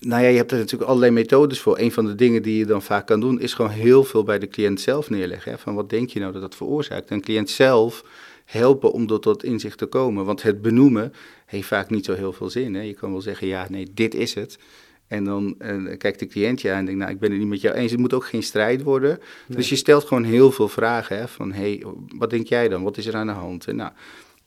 [0.00, 1.78] nou ja, je hebt er natuurlijk allerlei methodes voor.
[1.78, 4.38] Een van de dingen die je dan vaak kan doen, is gewoon heel veel bij
[4.38, 5.52] de cliënt zelf neerleggen.
[5.52, 5.58] Hè?
[5.58, 7.10] Van wat denk je nou dat dat veroorzaakt?
[7.10, 8.04] En de cliënt zelf
[8.44, 10.24] helpen om tot dat inzicht te komen.
[10.24, 11.12] Want het benoemen
[11.46, 12.74] heeft vaak niet zo heel veel zin.
[12.74, 12.80] Hè?
[12.82, 14.58] Je kan wel zeggen, ja, nee, dit is het.
[15.06, 17.48] En dan eh, kijkt de cliënt je aan en denkt, nou, ik ben het niet
[17.48, 17.90] met jou eens.
[17.90, 19.18] Het moet ook geen strijd worden.
[19.48, 21.16] Dus je stelt gewoon heel veel vragen.
[21.18, 21.28] Hè?
[21.28, 21.84] Van, hey,
[22.16, 22.82] wat denk jij dan?
[22.82, 23.66] Wat is er aan de hand?
[23.66, 23.90] En nou,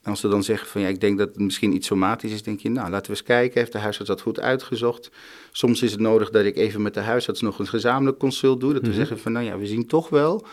[0.03, 2.59] als ze dan zeggen van ja, ik denk dat het misschien iets somatisch is, denk
[2.59, 3.59] je, nou laten we eens kijken.
[3.59, 5.11] Heeft de huisarts dat goed uitgezocht?
[5.51, 8.73] Soms is het nodig dat ik even met de huisarts nog een gezamenlijk consult doe.
[8.73, 8.97] Dat we Mhm.
[8.97, 10.45] zeggen van nou ja, we zien toch wel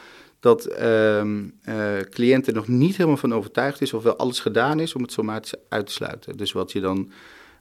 [0.42, 4.94] dat ehm eh, cliënten nog niet helemaal van overtuigd is of wel alles gedaan is
[4.94, 6.36] om het somatisch uit te sluiten.
[6.36, 7.10] Dus wat je dan,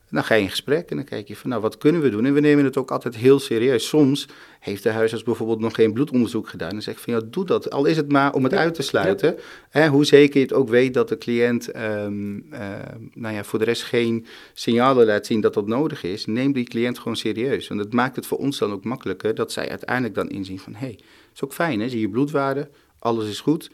[0.10, 2.26] dan ga je in gesprek en dan kijk je van nou wat kunnen we doen?
[2.26, 3.88] En we nemen het ook altijd heel serieus.
[3.88, 4.28] Soms
[4.60, 6.68] heeft de huisarts bijvoorbeeld nog geen bloedonderzoek gedaan.
[6.68, 7.72] En dan zeg ik van ja, doe dat.
[7.72, 9.36] Al is het maar om het Ja, uit te sluiten.
[9.70, 12.70] Hè, hoe zeker je het ook weet dat de cliënt ehm, eh,
[13.14, 16.66] nou ja, voor de rest geen signalen laat zien dat dat nodig is, neem die
[16.66, 17.68] cliënt gewoon serieus.
[17.68, 20.74] Want dat maakt het voor ons dan ook makkelijker dat zij uiteindelijk dan inzien van
[20.74, 21.00] hé, hey,
[21.34, 23.72] is ook fijn hè, zie je bloedwaarde, alles is goed,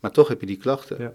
[0.00, 0.96] maar toch heb je die klachten.
[0.98, 1.12] Ja.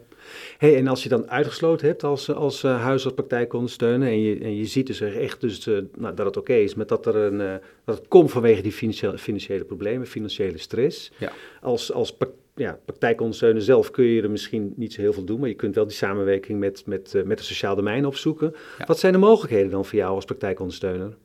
[0.58, 4.56] Hey, en als je dan uitgesloten hebt als, als uh, huisarts praktijkondersteuner en je, en
[4.56, 7.16] je ziet dus er echt dus, uh, nou, dat het oké is, met dat, er
[7.16, 7.54] een, uh,
[7.86, 11.12] dat het komt vanwege die financiële, financiële problemen, financiële stress.
[11.18, 11.32] Ja.
[11.62, 12.18] Als, als
[12.56, 15.76] ja, praktijkondersteuner zelf kun je er misschien niet zo heel veel doen, maar je kunt
[15.76, 18.56] wel die samenwerking met, met, met het sociaal domein opzoeken.
[18.78, 18.86] Ja.
[18.86, 21.18] Wat zijn de mogelijkheden dan voor jou als praktijkondersteuner?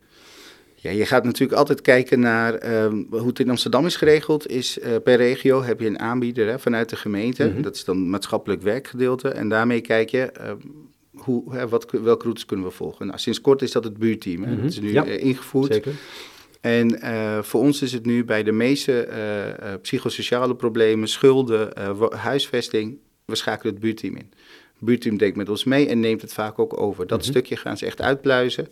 [0.83, 4.49] Ja, je gaat natuurlijk altijd kijken naar um, hoe het in Amsterdam is geregeld.
[4.49, 7.45] Is uh, per regio heb je een aanbieder hè, vanuit de gemeente.
[7.47, 7.63] Mm -hmm.
[7.63, 9.29] Dat is dan maatschappelijk werkgedeelte.
[9.29, 10.53] En daarmee kijk je uh,
[11.13, 13.07] hoe, hè, wat, welke routes kunnen we volgen.
[13.07, 14.43] Nou, sinds kort is dat het buurteam.
[14.43, 14.49] Hè.
[14.49, 14.63] Mm -hmm.
[14.63, 15.73] Dat is nu ja, uh, ingevoerd.
[15.73, 15.93] Zeker.
[16.61, 19.09] En uh, voor ons is het nu bij de meeste
[19.83, 21.69] psychosociale problemen, schulden,
[22.17, 24.33] huisvesting, we schakelen het buurteam in.
[24.79, 27.07] buurteam denkt met ons mee en neemt het vaak ook over.
[27.07, 27.29] Dat Mhm.
[27.29, 28.69] stukje gaan ze echt uitpluizen.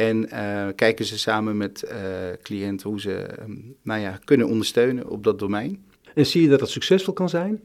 [0.00, 1.98] En eh, kijken ze samen met eh
[2.42, 5.84] cliënten hoe ze ehm, nou ja, kunnen ondersteunen op dat domein.
[6.14, 7.60] En zie je dat het succesvol kan zijn?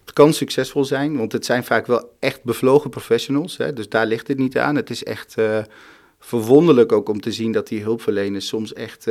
[0.00, 3.56] Het kan succesvol zijn, want het zijn vaak wel echt bevlogen professionals.
[3.56, 4.76] Hè, dus daar ligt het niet aan.
[4.76, 5.58] Het is echt eh,
[6.18, 9.06] verwonderlijk ook om te zien dat die hulpverleners soms echt,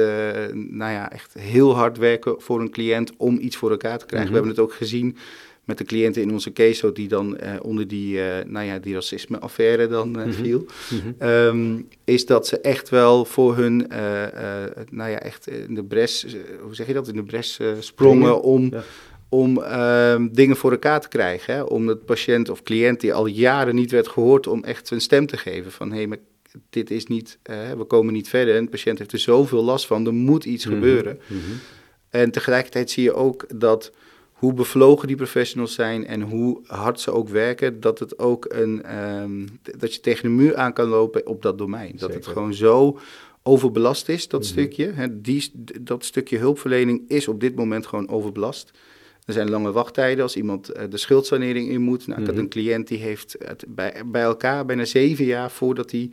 [0.54, 4.32] nou ja, echt heel hard werken voor een cliënt om iets voor elkaar te krijgen.
[4.32, 4.40] Mhm.
[4.40, 5.18] We hebben het ook gezien
[5.68, 8.94] met de cliënten in onze case die dan eh, onder die, eh, nou ja, die
[8.94, 10.34] racisme-affaire dan eh, Mhm.
[10.44, 10.66] viel.
[10.90, 11.12] Mhm.
[11.18, 13.78] Ehm, is dat ze echt wel voor hun,
[14.90, 16.26] nou ja, echt in de bres,
[16.62, 18.84] hoe zeg je dat, in de bres sprongen om, ja.
[19.30, 21.54] om ehm, dingen voor elkaar te krijgen.
[21.54, 21.62] Hè?
[21.62, 25.26] Om de patiënt of cliënt die al jaren niet werd gehoord, om echt zijn stem
[25.26, 25.72] te geven.
[25.72, 26.18] Van, hé, hey, maar
[26.70, 27.38] dit is niet,
[27.78, 28.56] we komen niet verder.
[28.56, 30.74] En de patiënt heeft er zoveel last van, er moet iets Mhm.
[30.74, 31.20] gebeuren.
[32.10, 33.92] En tegelijkertijd zie je ook dat
[34.38, 38.84] hoe bevlogen die professionals zijn en hoe hard ze ook werken, dat het ook een
[38.84, 39.48] ehm,
[39.78, 41.94] dat je tegen de muur aan kan lopen op dat domein.
[41.98, 43.00] Dat het gewoon zo
[43.44, 44.50] overbelast is, dat Mhm.
[44.50, 44.92] stukje.
[44.92, 48.72] Hè, die, dat stukje hulpverlening is op dit moment gewoon overbelast.
[49.26, 52.08] Er zijn lange wachttijden als iemand eh, de schuldsanering in moet.
[52.08, 52.44] Nou, ik had Mhm.
[52.44, 56.12] een cliënt die heeft het bij, bij elkaar bijna zeven jaar voordat hij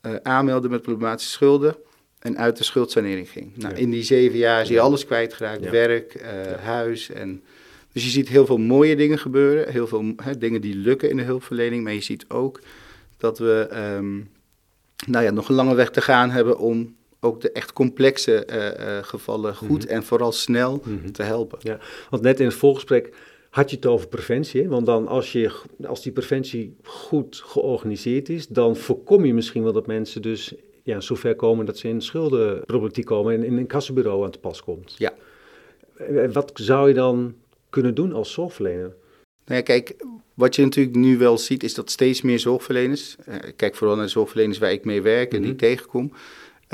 [0.00, 1.76] eh, aanmeldde met problematische schulden
[2.24, 3.56] en uit de schuldsanering ging.
[3.56, 3.80] Nou, Ja.
[3.80, 5.70] In die zeven jaar is hij alles kwijtgeraakt, Ja.
[5.70, 7.10] werk, eh, huis.
[7.10, 7.42] En,
[7.92, 11.16] dus je ziet heel veel mooie dingen gebeuren, heel veel hè, dingen die lukken in
[11.16, 11.84] de hulpverlening.
[11.84, 12.60] Maar je ziet ook
[13.16, 14.14] dat we ehm,
[15.06, 18.96] nou ja, nog een lange weg te gaan hebben om ook de echt complexe eh,
[18.98, 19.92] eh, gevallen goed Mhm.
[19.92, 21.10] en vooral snel Mhm.
[21.10, 21.58] te helpen.
[21.62, 21.78] Ja,
[22.10, 23.14] want net in het voorgesprek
[23.50, 24.62] had je het over preventie.
[24.62, 24.68] hè?
[24.68, 25.50] Want dan als, je,
[25.86, 31.00] als die preventie goed georganiseerd is, dan voorkom je misschien wel dat mensen dus ja,
[31.00, 34.94] zover komen dat ze in schuldenproblematiek komen en in een kassenbureau aan te pas komt.
[34.98, 35.12] Ja.
[35.96, 37.34] En Wat zou je dan
[37.70, 38.94] kunnen doen als zorgverlener?
[39.46, 39.96] Nou ja, kijk,
[40.34, 43.96] wat je natuurlijk nu wel ziet, is dat steeds meer zorgverleners, eh, ik kijk vooral
[43.96, 45.66] naar de zorgverleners waar ik mee werk en die ik Mhm.
[45.66, 46.12] tegenkom,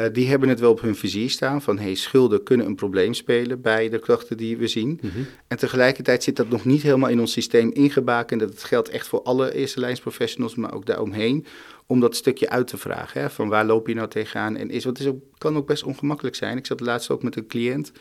[0.00, 3.14] eh, die hebben het wel op hun vizier staan van hey, schulden kunnen een probleem
[3.14, 5.00] spelen bij de klachten die we zien.
[5.48, 8.40] En tegelijkertijd zit dat nog niet helemaal in ons systeem ingebakend.
[8.40, 11.46] Dat geldt echt voor alle eerste lijnsprofessionals, maar ook daaromheen.
[11.86, 13.20] Om dat stukje uit te vragen.
[13.20, 14.56] Hè, van waar loop je nou tegenaan?
[14.56, 16.56] En is, wat is ook, kan ook best ongemakkelijk zijn.
[16.56, 17.92] Ik zat laatst ook met een cliënt.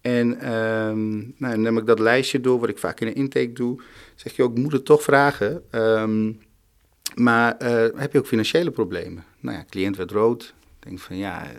[0.00, 3.52] En ehm, nou, dan neem ik dat lijstje door, wat ik vaak in een intake
[3.52, 3.80] doe.
[4.14, 5.62] Zeg je ook, moet het toch vragen.
[5.70, 6.32] Ehm,
[7.14, 9.24] maar eh, heb je ook financiële problemen?
[9.40, 10.54] Nou ja, cliënt werd rood.
[10.84, 11.50] Denk van ja,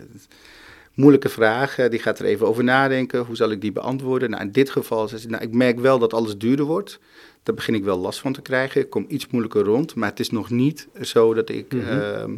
[0.94, 1.78] moeilijke vraag.
[1.78, 3.24] eh, die gaat er even over nadenken.
[3.24, 4.30] Hoe zal ik die beantwoorden?
[4.30, 6.98] Nou, in dit geval, zei ze, nou, ik merk wel dat alles duurder wordt.
[7.42, 8.80] Daar begin ik wel last van te krijgen.
[8.80, 9.94] Ik kom iets moeilijker rond.
[9.94, 11.72] Maar het is nog niet zo dat ik...
[11.72, 11.86] Mhm.
[11.86, 12.34] ehm,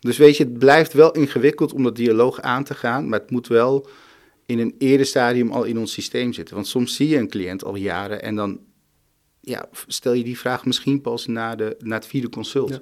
[0.00, 3.08] dus weet je, het blijft wel ingewikkeld om dat dialoog aan te gaan.
[3.08, 3.88] Maar het moet wel
[4.46, 6.54] in een eerder stadium al in ons systeem zitten.
[6.54, 8.60] Want soms zie je een cliënt al jaren en dan
[9.40, 12.70] ja, stel je die vraag misschien pas na, de, na het vierde consult.
[12.70, 12.80] Ja.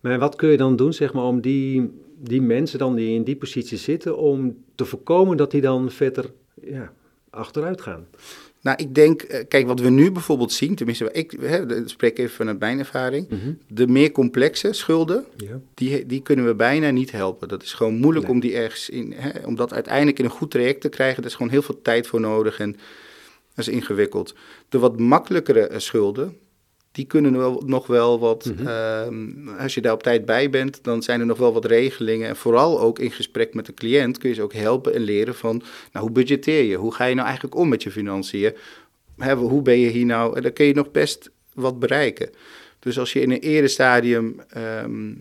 [0.00, 3.24] Maar wat kun je dan doen, zeg maar, om die, die mensen dan die in
[3.24, 6.92] die positie zitten, om te voorkomen dat die dan verder ja,
[7.30, 8.06] achteruit gaan?
[8.60, 12.34] Nou, ik denk, eh, kijk, wat we nu bijvoorbeeld zien, tenminste, ik hè, spreek even
[12.36, 13.28] vanuit mijn ervaring,
[13.68, 15.60] de meer complexe schulden, Ja.
[15.74, 17.48] die, die kunnen we bijna niet helpen.
[17.48, 18.34] Dat is gewoon moeilijk Nee.
[18.34, 21.16] om die ergens in, hè, om dat uiteindelijk in een goed traject te krijgen.
[21.22, 22.72] Daar is gewoon heel veel tijd voor nodig en
[23.54, 24.34] dat is ingewikkeld.
[24.68, 26.36] De wat makkelijkere eh, schulden,
[26.96, 28.66] die kunnen wel, nog wel wat, Mhm.
[28.66, 32.28] ehm, als je daar op tijd bij bent, dan zijn er nog wel wat regelingen.
[32.28, 35.34] En vooral ook in gesprek met de cliënt kun je ze ook helpen en leren
[35.34, 36.76] van, nou, hoe budgetteer je?
[36.76, 38.52] Hoe ga je nou eigenlijk om met je financiën?
[39.16, 40.36] Hè, hoe ben je hier nou?
[40.36, 42.30] En dan kun je nog best wat bereiken.
[42.78, 45.12] Dus als je in een eerder stadium ehm,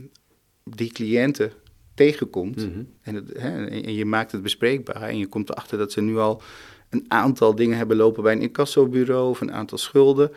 [0.63, 1.51] die cliënten
[1.95, 2.83] tegenkomt Mhm.
[3.01, 6.41] en, het, en je maakt het bespreekbaar en je komt erachter dat ze nu al
[6.89, 10.31] een aantal dingen hebben lopen bij een incassobureau of een aantal schulden,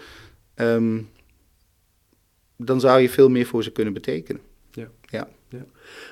[0.54, 0.98] ehm,
[2.58, 4.42] dan zou je veel meer voor ze kunnen betekenen.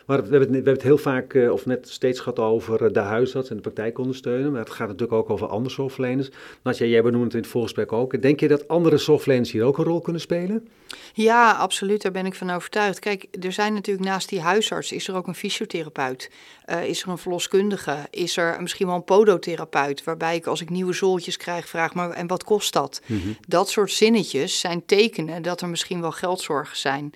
[0.06, 2.84] Maar we hebben, het, we hebben het heel vaak, eh, of net steeds gehad over
[2.84, 4.50] eh, de huisarts en de praktijkondersteuner.
[4.50, 6.28] Maar het gaat natuurlijk ook over andere zorgverleners.
[6.62, 8.22] Natja, jij benoemde het in het voorgesprek ook.
[8.22, 10.68] Denk je dat andere zorgverleners hier ook een rol kunnen spelen?
[11.12, 12.02] Ja, absoluut.
[12.02, 12.98] Daar ben ik van overtuigd.
[12.98, 16.30] Kijk, er zijn natuurlijk naast die huisarts is er ook een fysiotherapeut.
[16.64, 17.96] Eh, is er een verloskundige?
[18.10, 20.04] Is er misschien wel een podotherapeut?
[20.04, 23.00] Waarbij ik als ik nieuwe zooltjes krijg vraag, maar en wat kost dat?
[23.48, 27.12] Dat soort zinnetjes zijn tekenen dat er misschien wel geldzorgen zijn.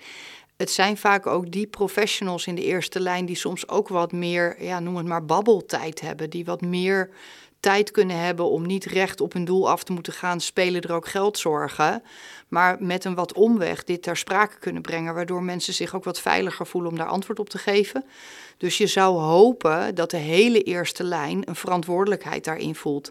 [0.61, 4.63] Het zijn vaak ook die professionals in de eerste lijn die soms ook wat meer,
[4.63, 6.31] ja, noem het maar babbeltijd hebben.
[6.31, 7.11] Die wat meer
[7.61, 10.93] tijd kunnen hebben om niet recht op hun doel af te moeten gaan, spelen er
[10.93, 12.03] ook geldzorgen.
[12.49, 16.21] Maar met een wat omweg dit ter sprake kunnen brengen, waardoor mensen zich ook wat
[16.21, 18.05] veiliger voelen om daar antwoord op te geven.
[18.57, 23.11] Dus je zou hopen dat de hele eerste lijn een verantwoordelijkheid daarin voelt.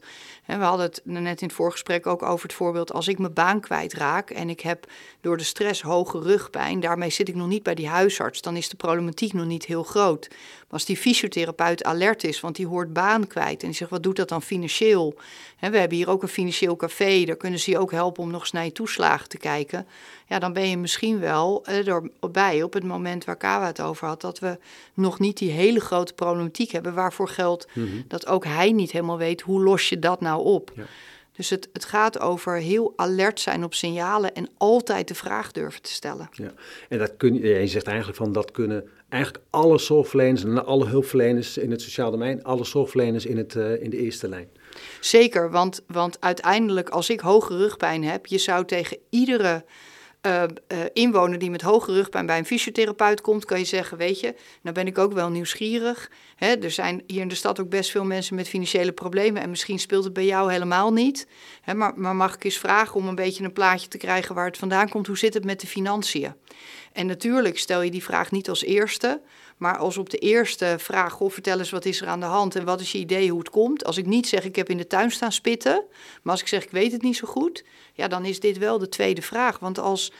[0.57, 3.59] We hadden het net in het voorgesprek ook over het voorbeeld: als ik mijn baan
[3.59, 4.85] kwijtraak en ik heb
[5.21, 8.69] door de stress hoge rugpijn, daarmee zit ik nog niet bij die huisarts, dan is
[8.69, 10.27] de problematiek nog niet heel groot.
[10.29, 14.03] Maar als die fysiotherapeut alert is, want die hoort baan kwijt en die zegt: wat
[14.03, 15.15] doet dat dan financieel?
[15.59, 18.41] we hebben hier ook een financieel café, daar kunnen ze je ook helpen om nog
[18.41, 19.87] eens naar je toeslagen te kijken.
[20.27, 21.87] Ja, dan ben je misschien wel eh,
[22.19, 24.57] erbij op het moment waar Kawa het over had, dat we
[24.93, 27.87] nog niet die hele grote problematiek hebben, waarvoor geldt mhm.
[28.07, 30.71] dat ook hij niet helemaal weet hoe los je dat nou op.
[30.75, 30.83] Ja.
[31.39, 35.81] Dus het, het gaat over heel alert zijn op signalen en altijd de vraag durven
[35.81, 36.29] te stellen.
[36.31, 36.51] Ja,
[36.89, 40.85] en dat kun je, je zegt eigenlijk van dat kunnen eigenlijk alle zorgverleners en alle
[40.85, 44.49] hulpverleners in het sociaal domein, alle zorgverleners in, het, uh, in de eerste lijn.
[44.99, 49.65] Zeker, want, want uiteindelijk als ik hoge rugpijn heb, je zou tegen iedere
[50.21, 50.43] uh,
[50.93, 54.75] inwoner die met hoge rugpijn bij een fysiotherapeut komt, kan je zeggen: Weet je, nou
[54.75, 56.11] ben ik ook wel nieuwsgierig.
[56.35, 59.49] Hè, er zijn hier in de stad ook best veel mensen met financiële problemen en
[59.49, 61.27] misschien speelt het bij jou helemaal niet.
[61.61, 64.57] Hè, maar mag ik eens vragen om een beetje een plaatje te krijgen waar het
[64.57, 65.07] vandaan komt?
[65.07, 66.33] Hoe zit het met de financiën?
[66.93, 69.21] En natuurlijk stel je die vraag niet als eerste,
[69.57, 72.55] maar als op de eerste vraag, goh, vertel eens wat is er aan de hand
[72.55, 73.85] en wat is je idee hoe het komt.
[73.85, 75.85] Als ik niet zeg ik heb in de tuin staan spitten,
[76.21, 78.77] maar als ik zeg ik weet het niet zo goed, ja, dan is dit wel
[78.77, 79.59] de tweede vraag.
[79.59, 80.13] Want als 30%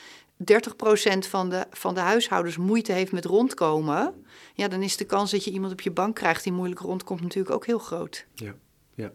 [1.19, 5.43] van de, van de huishoudens moeite heeft met rondkomen, ja, dan is de kans dat
[5.43, 8.25] je iemand op je bank krijgt die moeilijk rondkomt natuurlijk ook heel groot.
[8.33, 8.55] Ja,
[8.95, 9.11] ja.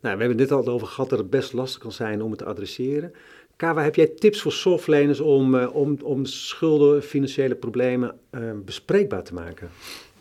[0.00, 2.38] Nou, we hebben dit al over gehad dat het best lastig kan zijn om het
[2.38, 3.12] te adresseren.
[3.62, 9.22] Kawa, heb jij tips voor zorgverleners om, uh, om, om schulden, financiële problemen uh, bespreekbaar
[9.22, 9.70] te maken?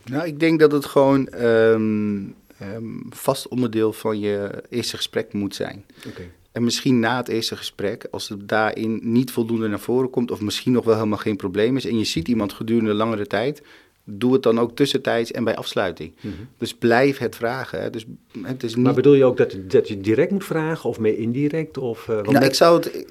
[0.06, 5.56] Nou, ik denk dat het gewoon um, um, vast onderdeel van je eerste gesprek moet
[5.56, 5.86] zijn.
[6.08, 6.32] Okay.
[6.52, 10.42] En misschien na het eerste gesprek, als het daarin niet voldoende naar voren komt, of
[10.42, 13.64] misschien nog wel helemaal geen probleem is, en je ziet iemand gedurende langere tijd,
[14.04, 16.16] doe het dan ook tussentijds en bij afsluiting.
[16.22, 16.34] Mhm.
[16.58, 17.82] Dus blijf het vragen.
[17.82, 17.90] Hè.
[17.90, 18.06] Dus,
[18.42, 18.86] het is niet...
[18.86, 21.78] Maar bedoel je ook dat, dat je direct moet vragen of meer indirect?
[21.78, 23.06] Of, uh, nou, ik zou het...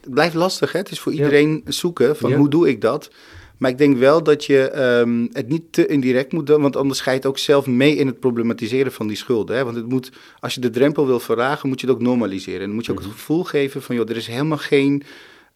[0.00, 0.78] Het blijft lastig, hè.
[0.78, 3.10] Het is voor iedereen zoeken van hoe doe ik dat.
[3.56, 7.00] Maar ik denk wel dat je um, het niet te indirect moet doen, want anders
[7.00, 9.56] ga je het ook zelf mee in het problematiseren van die schulden.
[9.56, 9.64] Hè?
[9.64, 12.60] Want het moet, als je de drempel wil verlagen, moet je het ook normaliseren.
[12.60, 13.16] En dan moet je ook het mhm.
[13.16, 15.02] gevoel geven van, joh, er is helemaal geen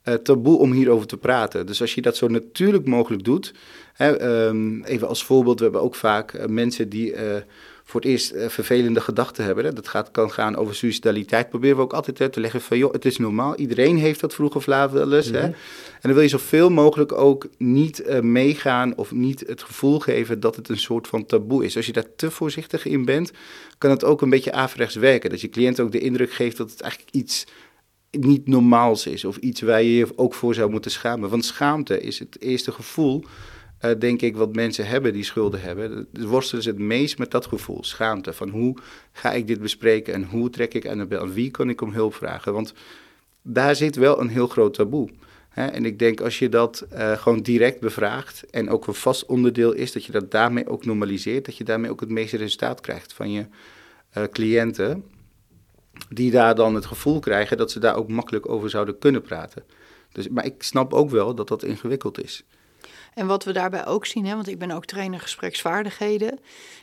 [0.04, 1.66] uh, taboe om hierover te praten.
[1.66, 3.54] Dus als je dat zo natuurlijk mogelijk doet,
[3.92, 7.20] hè, um, even als voorbeeld, we hebben ook vaak uh, mensen die uh,
[7.84, 9.64] voor het eerst vervelende gedachten hebben.
[9.64, 9.72] Hè.
[9.72, 11.48] Dat gaat, kan gaan over suicidaliteit.
[11.48, 13.56] Proberen we ook altijd uit te leggen van, joh, het is normaal.
[13.56, 15.26] Iedereen heeft dat vroeg of laat wel eens.
[15.26, 15.38] hè.
[15.38, 15.44] Mhm.
[15.92, 20.56] En dan wil je zoveel mogelijk ook niet meegaan of niet het gevoel geven dat
[20.56, 21.76] het een soort van taboe is.
[21.76, 23.32] Als je daar te voorzichtig in bent,
[23.78, 25.30] kan het ook een beetje averechts werken.
[25.30, 27.46] Dat je cliënt ook de indruk geeft dat het eigenlijk iets
[28.10, 31.30] niet normaals is of iets waar je je ook voor zou moeten schamen.
[31.30, 33.24] Want schaamte is het eerste gevoel,
[33.84, 36.06] uh, denk ik, wat mensen hebben die schulden hebben.
[36.12, 38.32] Dus worstelen ze het meest met dat gevoel, schaamte.
[38.32, 38.76] Van hoe
[39.12, 41.28] ga ik dit bespreken en hoe trek ik aan de bel?
[41.28, 42.52] Wie kan ik om hulp vragen?
[42.52, 42.72] Want
[43.42, 45.08] daar zit wel een heel groot taboe.
[45.48, 45.66] Hè?
[45.66, 49.72] En ik denk als je dat uh, gewoon direct bevraagt en ook een vast onderdeel
[49.72, 53.12] is, dat je dat daarmee ook normaliseert, dat je daarmee ook het meeste resultaat krijgt
[53.12, 53.46] van je
[54.16, 55.04] uh, cliënten
[56.08, 59.64] die daar dan het gevoel krijgen dat ze daar ook makkelijk over zouden kunnen praten.
[60.12, 62.44] Dus, maar ik snap ook wel dat dat ingewikkeld is.
[63.14, 66.38] En wat we daarbij ook zien, hè, want ik ben ook trainer gespreksvaardigheden,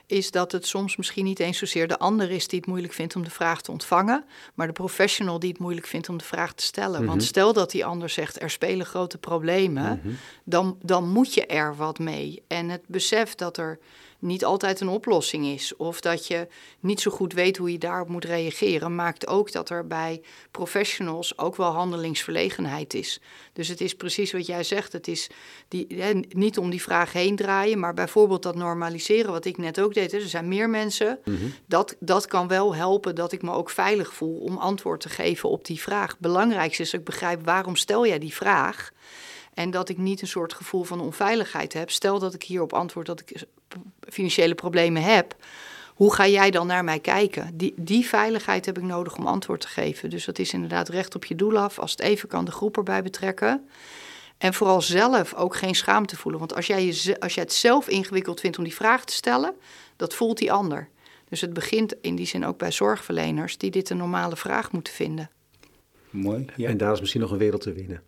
[0.06, 3.16] is dat het soms misschien niet eens zozeer de ander is die het moeilijk vindt
[3.16, 6.54] om de vraag te ontvangen, maar de professional die het moeilijk vindt om de vraag
[6.54, 7.06] te stellen.
[7.06, 7.28] Want mhm.
[7.28, 10.14] stel dat die ander zegt er spelen grote problemen, mhm.
[10.44, 12.44] dan, dan moet je er wat mee.
[12.48, 13.80] En het besef dat er
[14.20, 15.76] niet altijd een oplossing is.
[15.76, 16.48] Of dat je
[16.80, 21.38] niet zo goed weet hoe je daarop moet reageren, maakt ook dat er bij professionals
[21.38, 23.22] ook wel handelingsverlegenheid is.
[23.54, 24.94] Dus het is precies wat jij zegt.
[24.94, 25.30] Het is
[25.68, 25.88] die,
[26.30, 30.14] niet om die vraag heen draaien, maar bijvoorbeeld dat normaliseren, wat ik net ook deed.
[30.14, 31.20] Er zijn meer mensen.
[31.26, 31.36] Mhm.
[31.66, 35.50] dat, dat kan wel helpen dat ik me ook veilig voel om antwoord te geven
[35.50, 36.20] op die vraag.
[36.20, 38.92] Belangrijkste is dat ik begrijp waarom stel jij die vraag.
[39.58, 41.92] En dat ik niet een soort gevoel van onveiligheid heb.
[41.92, 43.44] Stel dat ik hierop antwoord dat ik
[44.10, 45.36] financiële problemen heb.
[45.94, 47.58] Hoe ga jij dan naar mij kijken?
[47.58, 50.10] Die, die veiligheid heb ik nodig om antwoord te geven.
[50.10, 51.80] Dus dat is inderdaad recht op je doel af.
[51.80, 53.68] Als het even kan, de groep erbij betrekken.
[54.38, 56.40] En vooral zelf ook geen schaamte voelen.
[56.40, 59.54] Want als jij, je, als jij het zelf ingewikkeld vindt om die vraag te stellen,
[59.96, 60.90] dat voelt die ander.
[61.30, 64.94] Dus het begint in die zin ook bij zorgverleners die dit een normale vraag moeten
[64.94, 65.30] vinden.
[66.10, 66.46] Mooi.
[66.56, 66.70] Ja.
[66.70, 68.07] En daar is misschien nog een wereld te winnen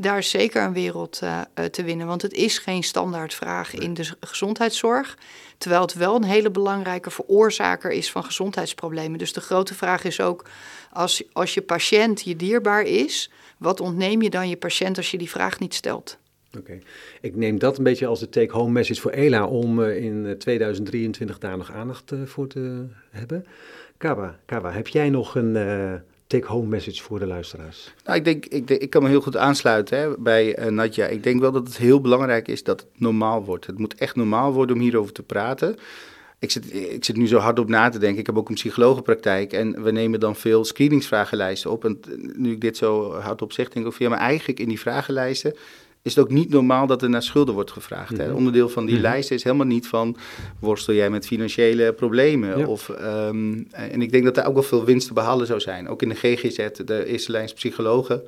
[0.00, 2.06] daar is zeker een wereld uh, te winnen.
[2.06, 5.18] Want het is geen standaardvraag in de gezondheidszorg.
[5.58, 9.18] Terwijl het wel een hele belangrijke veroorzaker is van gezondheidsproblemen.
[9.18, 10.44] Dus de grote vraag is ook:
[10.92, 15.18] als, als je patiënt je dierbaar is, wat ontneem je dan je patiënt als je
[15.18, 16.18] die vraag niet stelt?
[16.58, 16.78] Oké.
[17.20, 21.38] Ik neem dat een beetje als de take-home message voor ELA om uh, in 2023
[21.38, 23.46] daar nog aandacht uh, voor te hebben.
[23.96, 25.56] Kawa, Kawa, heb jij nog een
[26.28, 27.94] take-home message voor de luisteraars?
[28.04, 31.06] Nou, ik denk, ik, ik kan me heel goed aansluiten hè, bij uh, Nadja.
[31.06, 33.66] Ik denk wel dat het heel belangrijk is dat het normaal wordt.
[33.66, 35.76] Het moet echt normaal worden om hierover te praten.
[36.38, 38.18] Ik zit, ik zit nu zo hard op na te denken.
[38.20, 41.84] Ik heb ook een psychologenpraktijk en we nemen dan veel screeningsvragenlijsten op.
[41.84, 42.00] En
[42.36, 45.54] nu ik dit zo hardop zeg, denk ik ook, ja, maar eigenlijk in die vragenlijsten
[46.08, 48.16] is het ook niet normaal dat er naar schulden wordt gevraagd.
[48.16, 48.26] hè?
[48.26, 48.36] Mhm.
[48.36, 49.02] Onderdeel van die Mhm.
[49.02, 50.16] lijst is helemaal niet van
[50.60, 52.58] worstel jij met financiële problemen.
[52.58, 52.66] Ja.
[52.66, 55.88] Of, ehm, en ik denk dat daar ook wel veel winst te behalen zou zijn.
[55.88, 58.22] Ook in de GGZ, de eerste lijns psychologen,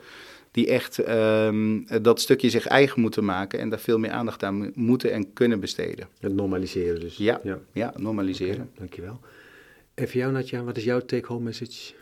[0.50, 4.58] die echt ehm, dat stukje zich eigen moeten maken en daar veel meer aandacht aan
[4.58, 6.08] mo- moeten en kunnen besteden.
[6.20, 7.16] Het normaliseren dus.
[7.16, 7.40] Ja.
[7.44, 7.58] ja.
[7.72, 8.70] Ja, normaliseren.
[8.78, 9.20] Dankjewel.
[9.94, 11.92] En voor jou, Natja, wat is jouw take-home message?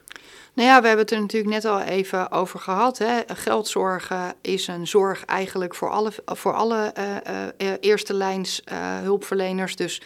[0.58, 2.98] Nou ja, we hebben het er natuurlijk net al even over gehad.
[2.98, 3.20] Hè.
[3.26, 7.16] Geldzorgen is een zorg eigenlijk voor alle, voor alle eh,
[7.46, 9.76] eh, eerste lijns eh, hulpverleners.
[9.76, 10.02] Dus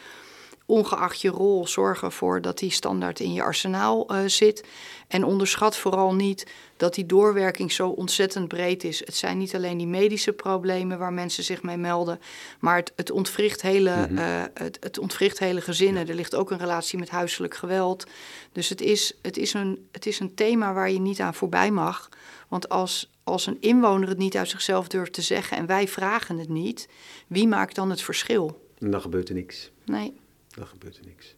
[0.66, 4.64] ongeacht je rol, zorg ervoor dat die standaard in je arsenaal zit.
[5.08, 6.46] En onderschat vooral niet
[6.82, 8.98] dat die doorwerking zo ontzettend breed is.
[8.98, 12.20] Het zijn niet alleen die medische problemen waar mensen zich mee melden,
[12.60, 14.18] maar het, het, ontwricht, hele, Mhm.
[14.18, 16.08] eh, het, het ontwricht hele gezinnen.
[16.08, 18.06] Er ligt ook een relatie met huiselijk geweld.
[18.52, 21.70] Dus het is, het is, een, het is een thema waar je niet aan voorbij
[21.70, 22.08] mag.
[22.48, 26.38] Want als, als een inwoner het niet uit zichzelf durft te zeggen en wij vragen
[26.38, 26.88] het niet,
[27.26, 28.68] wie maakt dan het verschil?
[28.78, 29.70] En dan gebeurt er niks.
[29.84, 30.12] Nee.
[30.48, 31.34] Dan gebeurt er niks.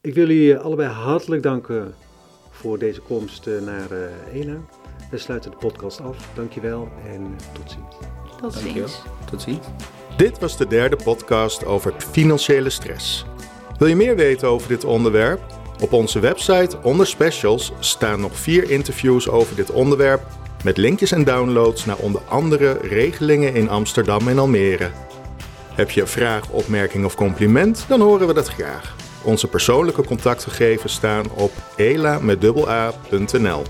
[0.00, 1.94] Ik wil jullie allebei hartelijk danken
[2.64, 4.56] voor deze komst eh, naar eh ELA.
[5.10, 6.16] We sluiten de podcast af.
[6.34, 7.96] Dankjewel en tot ziens.
[8.40, 8.88] Tot Dankjewel.
[8.88, 9.02] ziens.
[9.30, 9.66] Tot ziens.
[10.16, 13.24] Dit was de derde podcast over financiële stress.
[13.78, 15.40] Wil je meer weten over dit onderwerp?
[15.80, 20.22] Op onze website onder specials staan nog vier interviews over dit onderwerp
[20.64, 24.90] met linkjes en downloads naar onder andere regelingen in Amsterdam en Almere.
[25.74, 27.84] Heb je een vraag, opmerking of compliment?
[27.88, 29.03] Dan horen we dat graag.
[29.24, 33.62] Onze persoonlijke contactgegevens staan op ela met dubbel a.nl.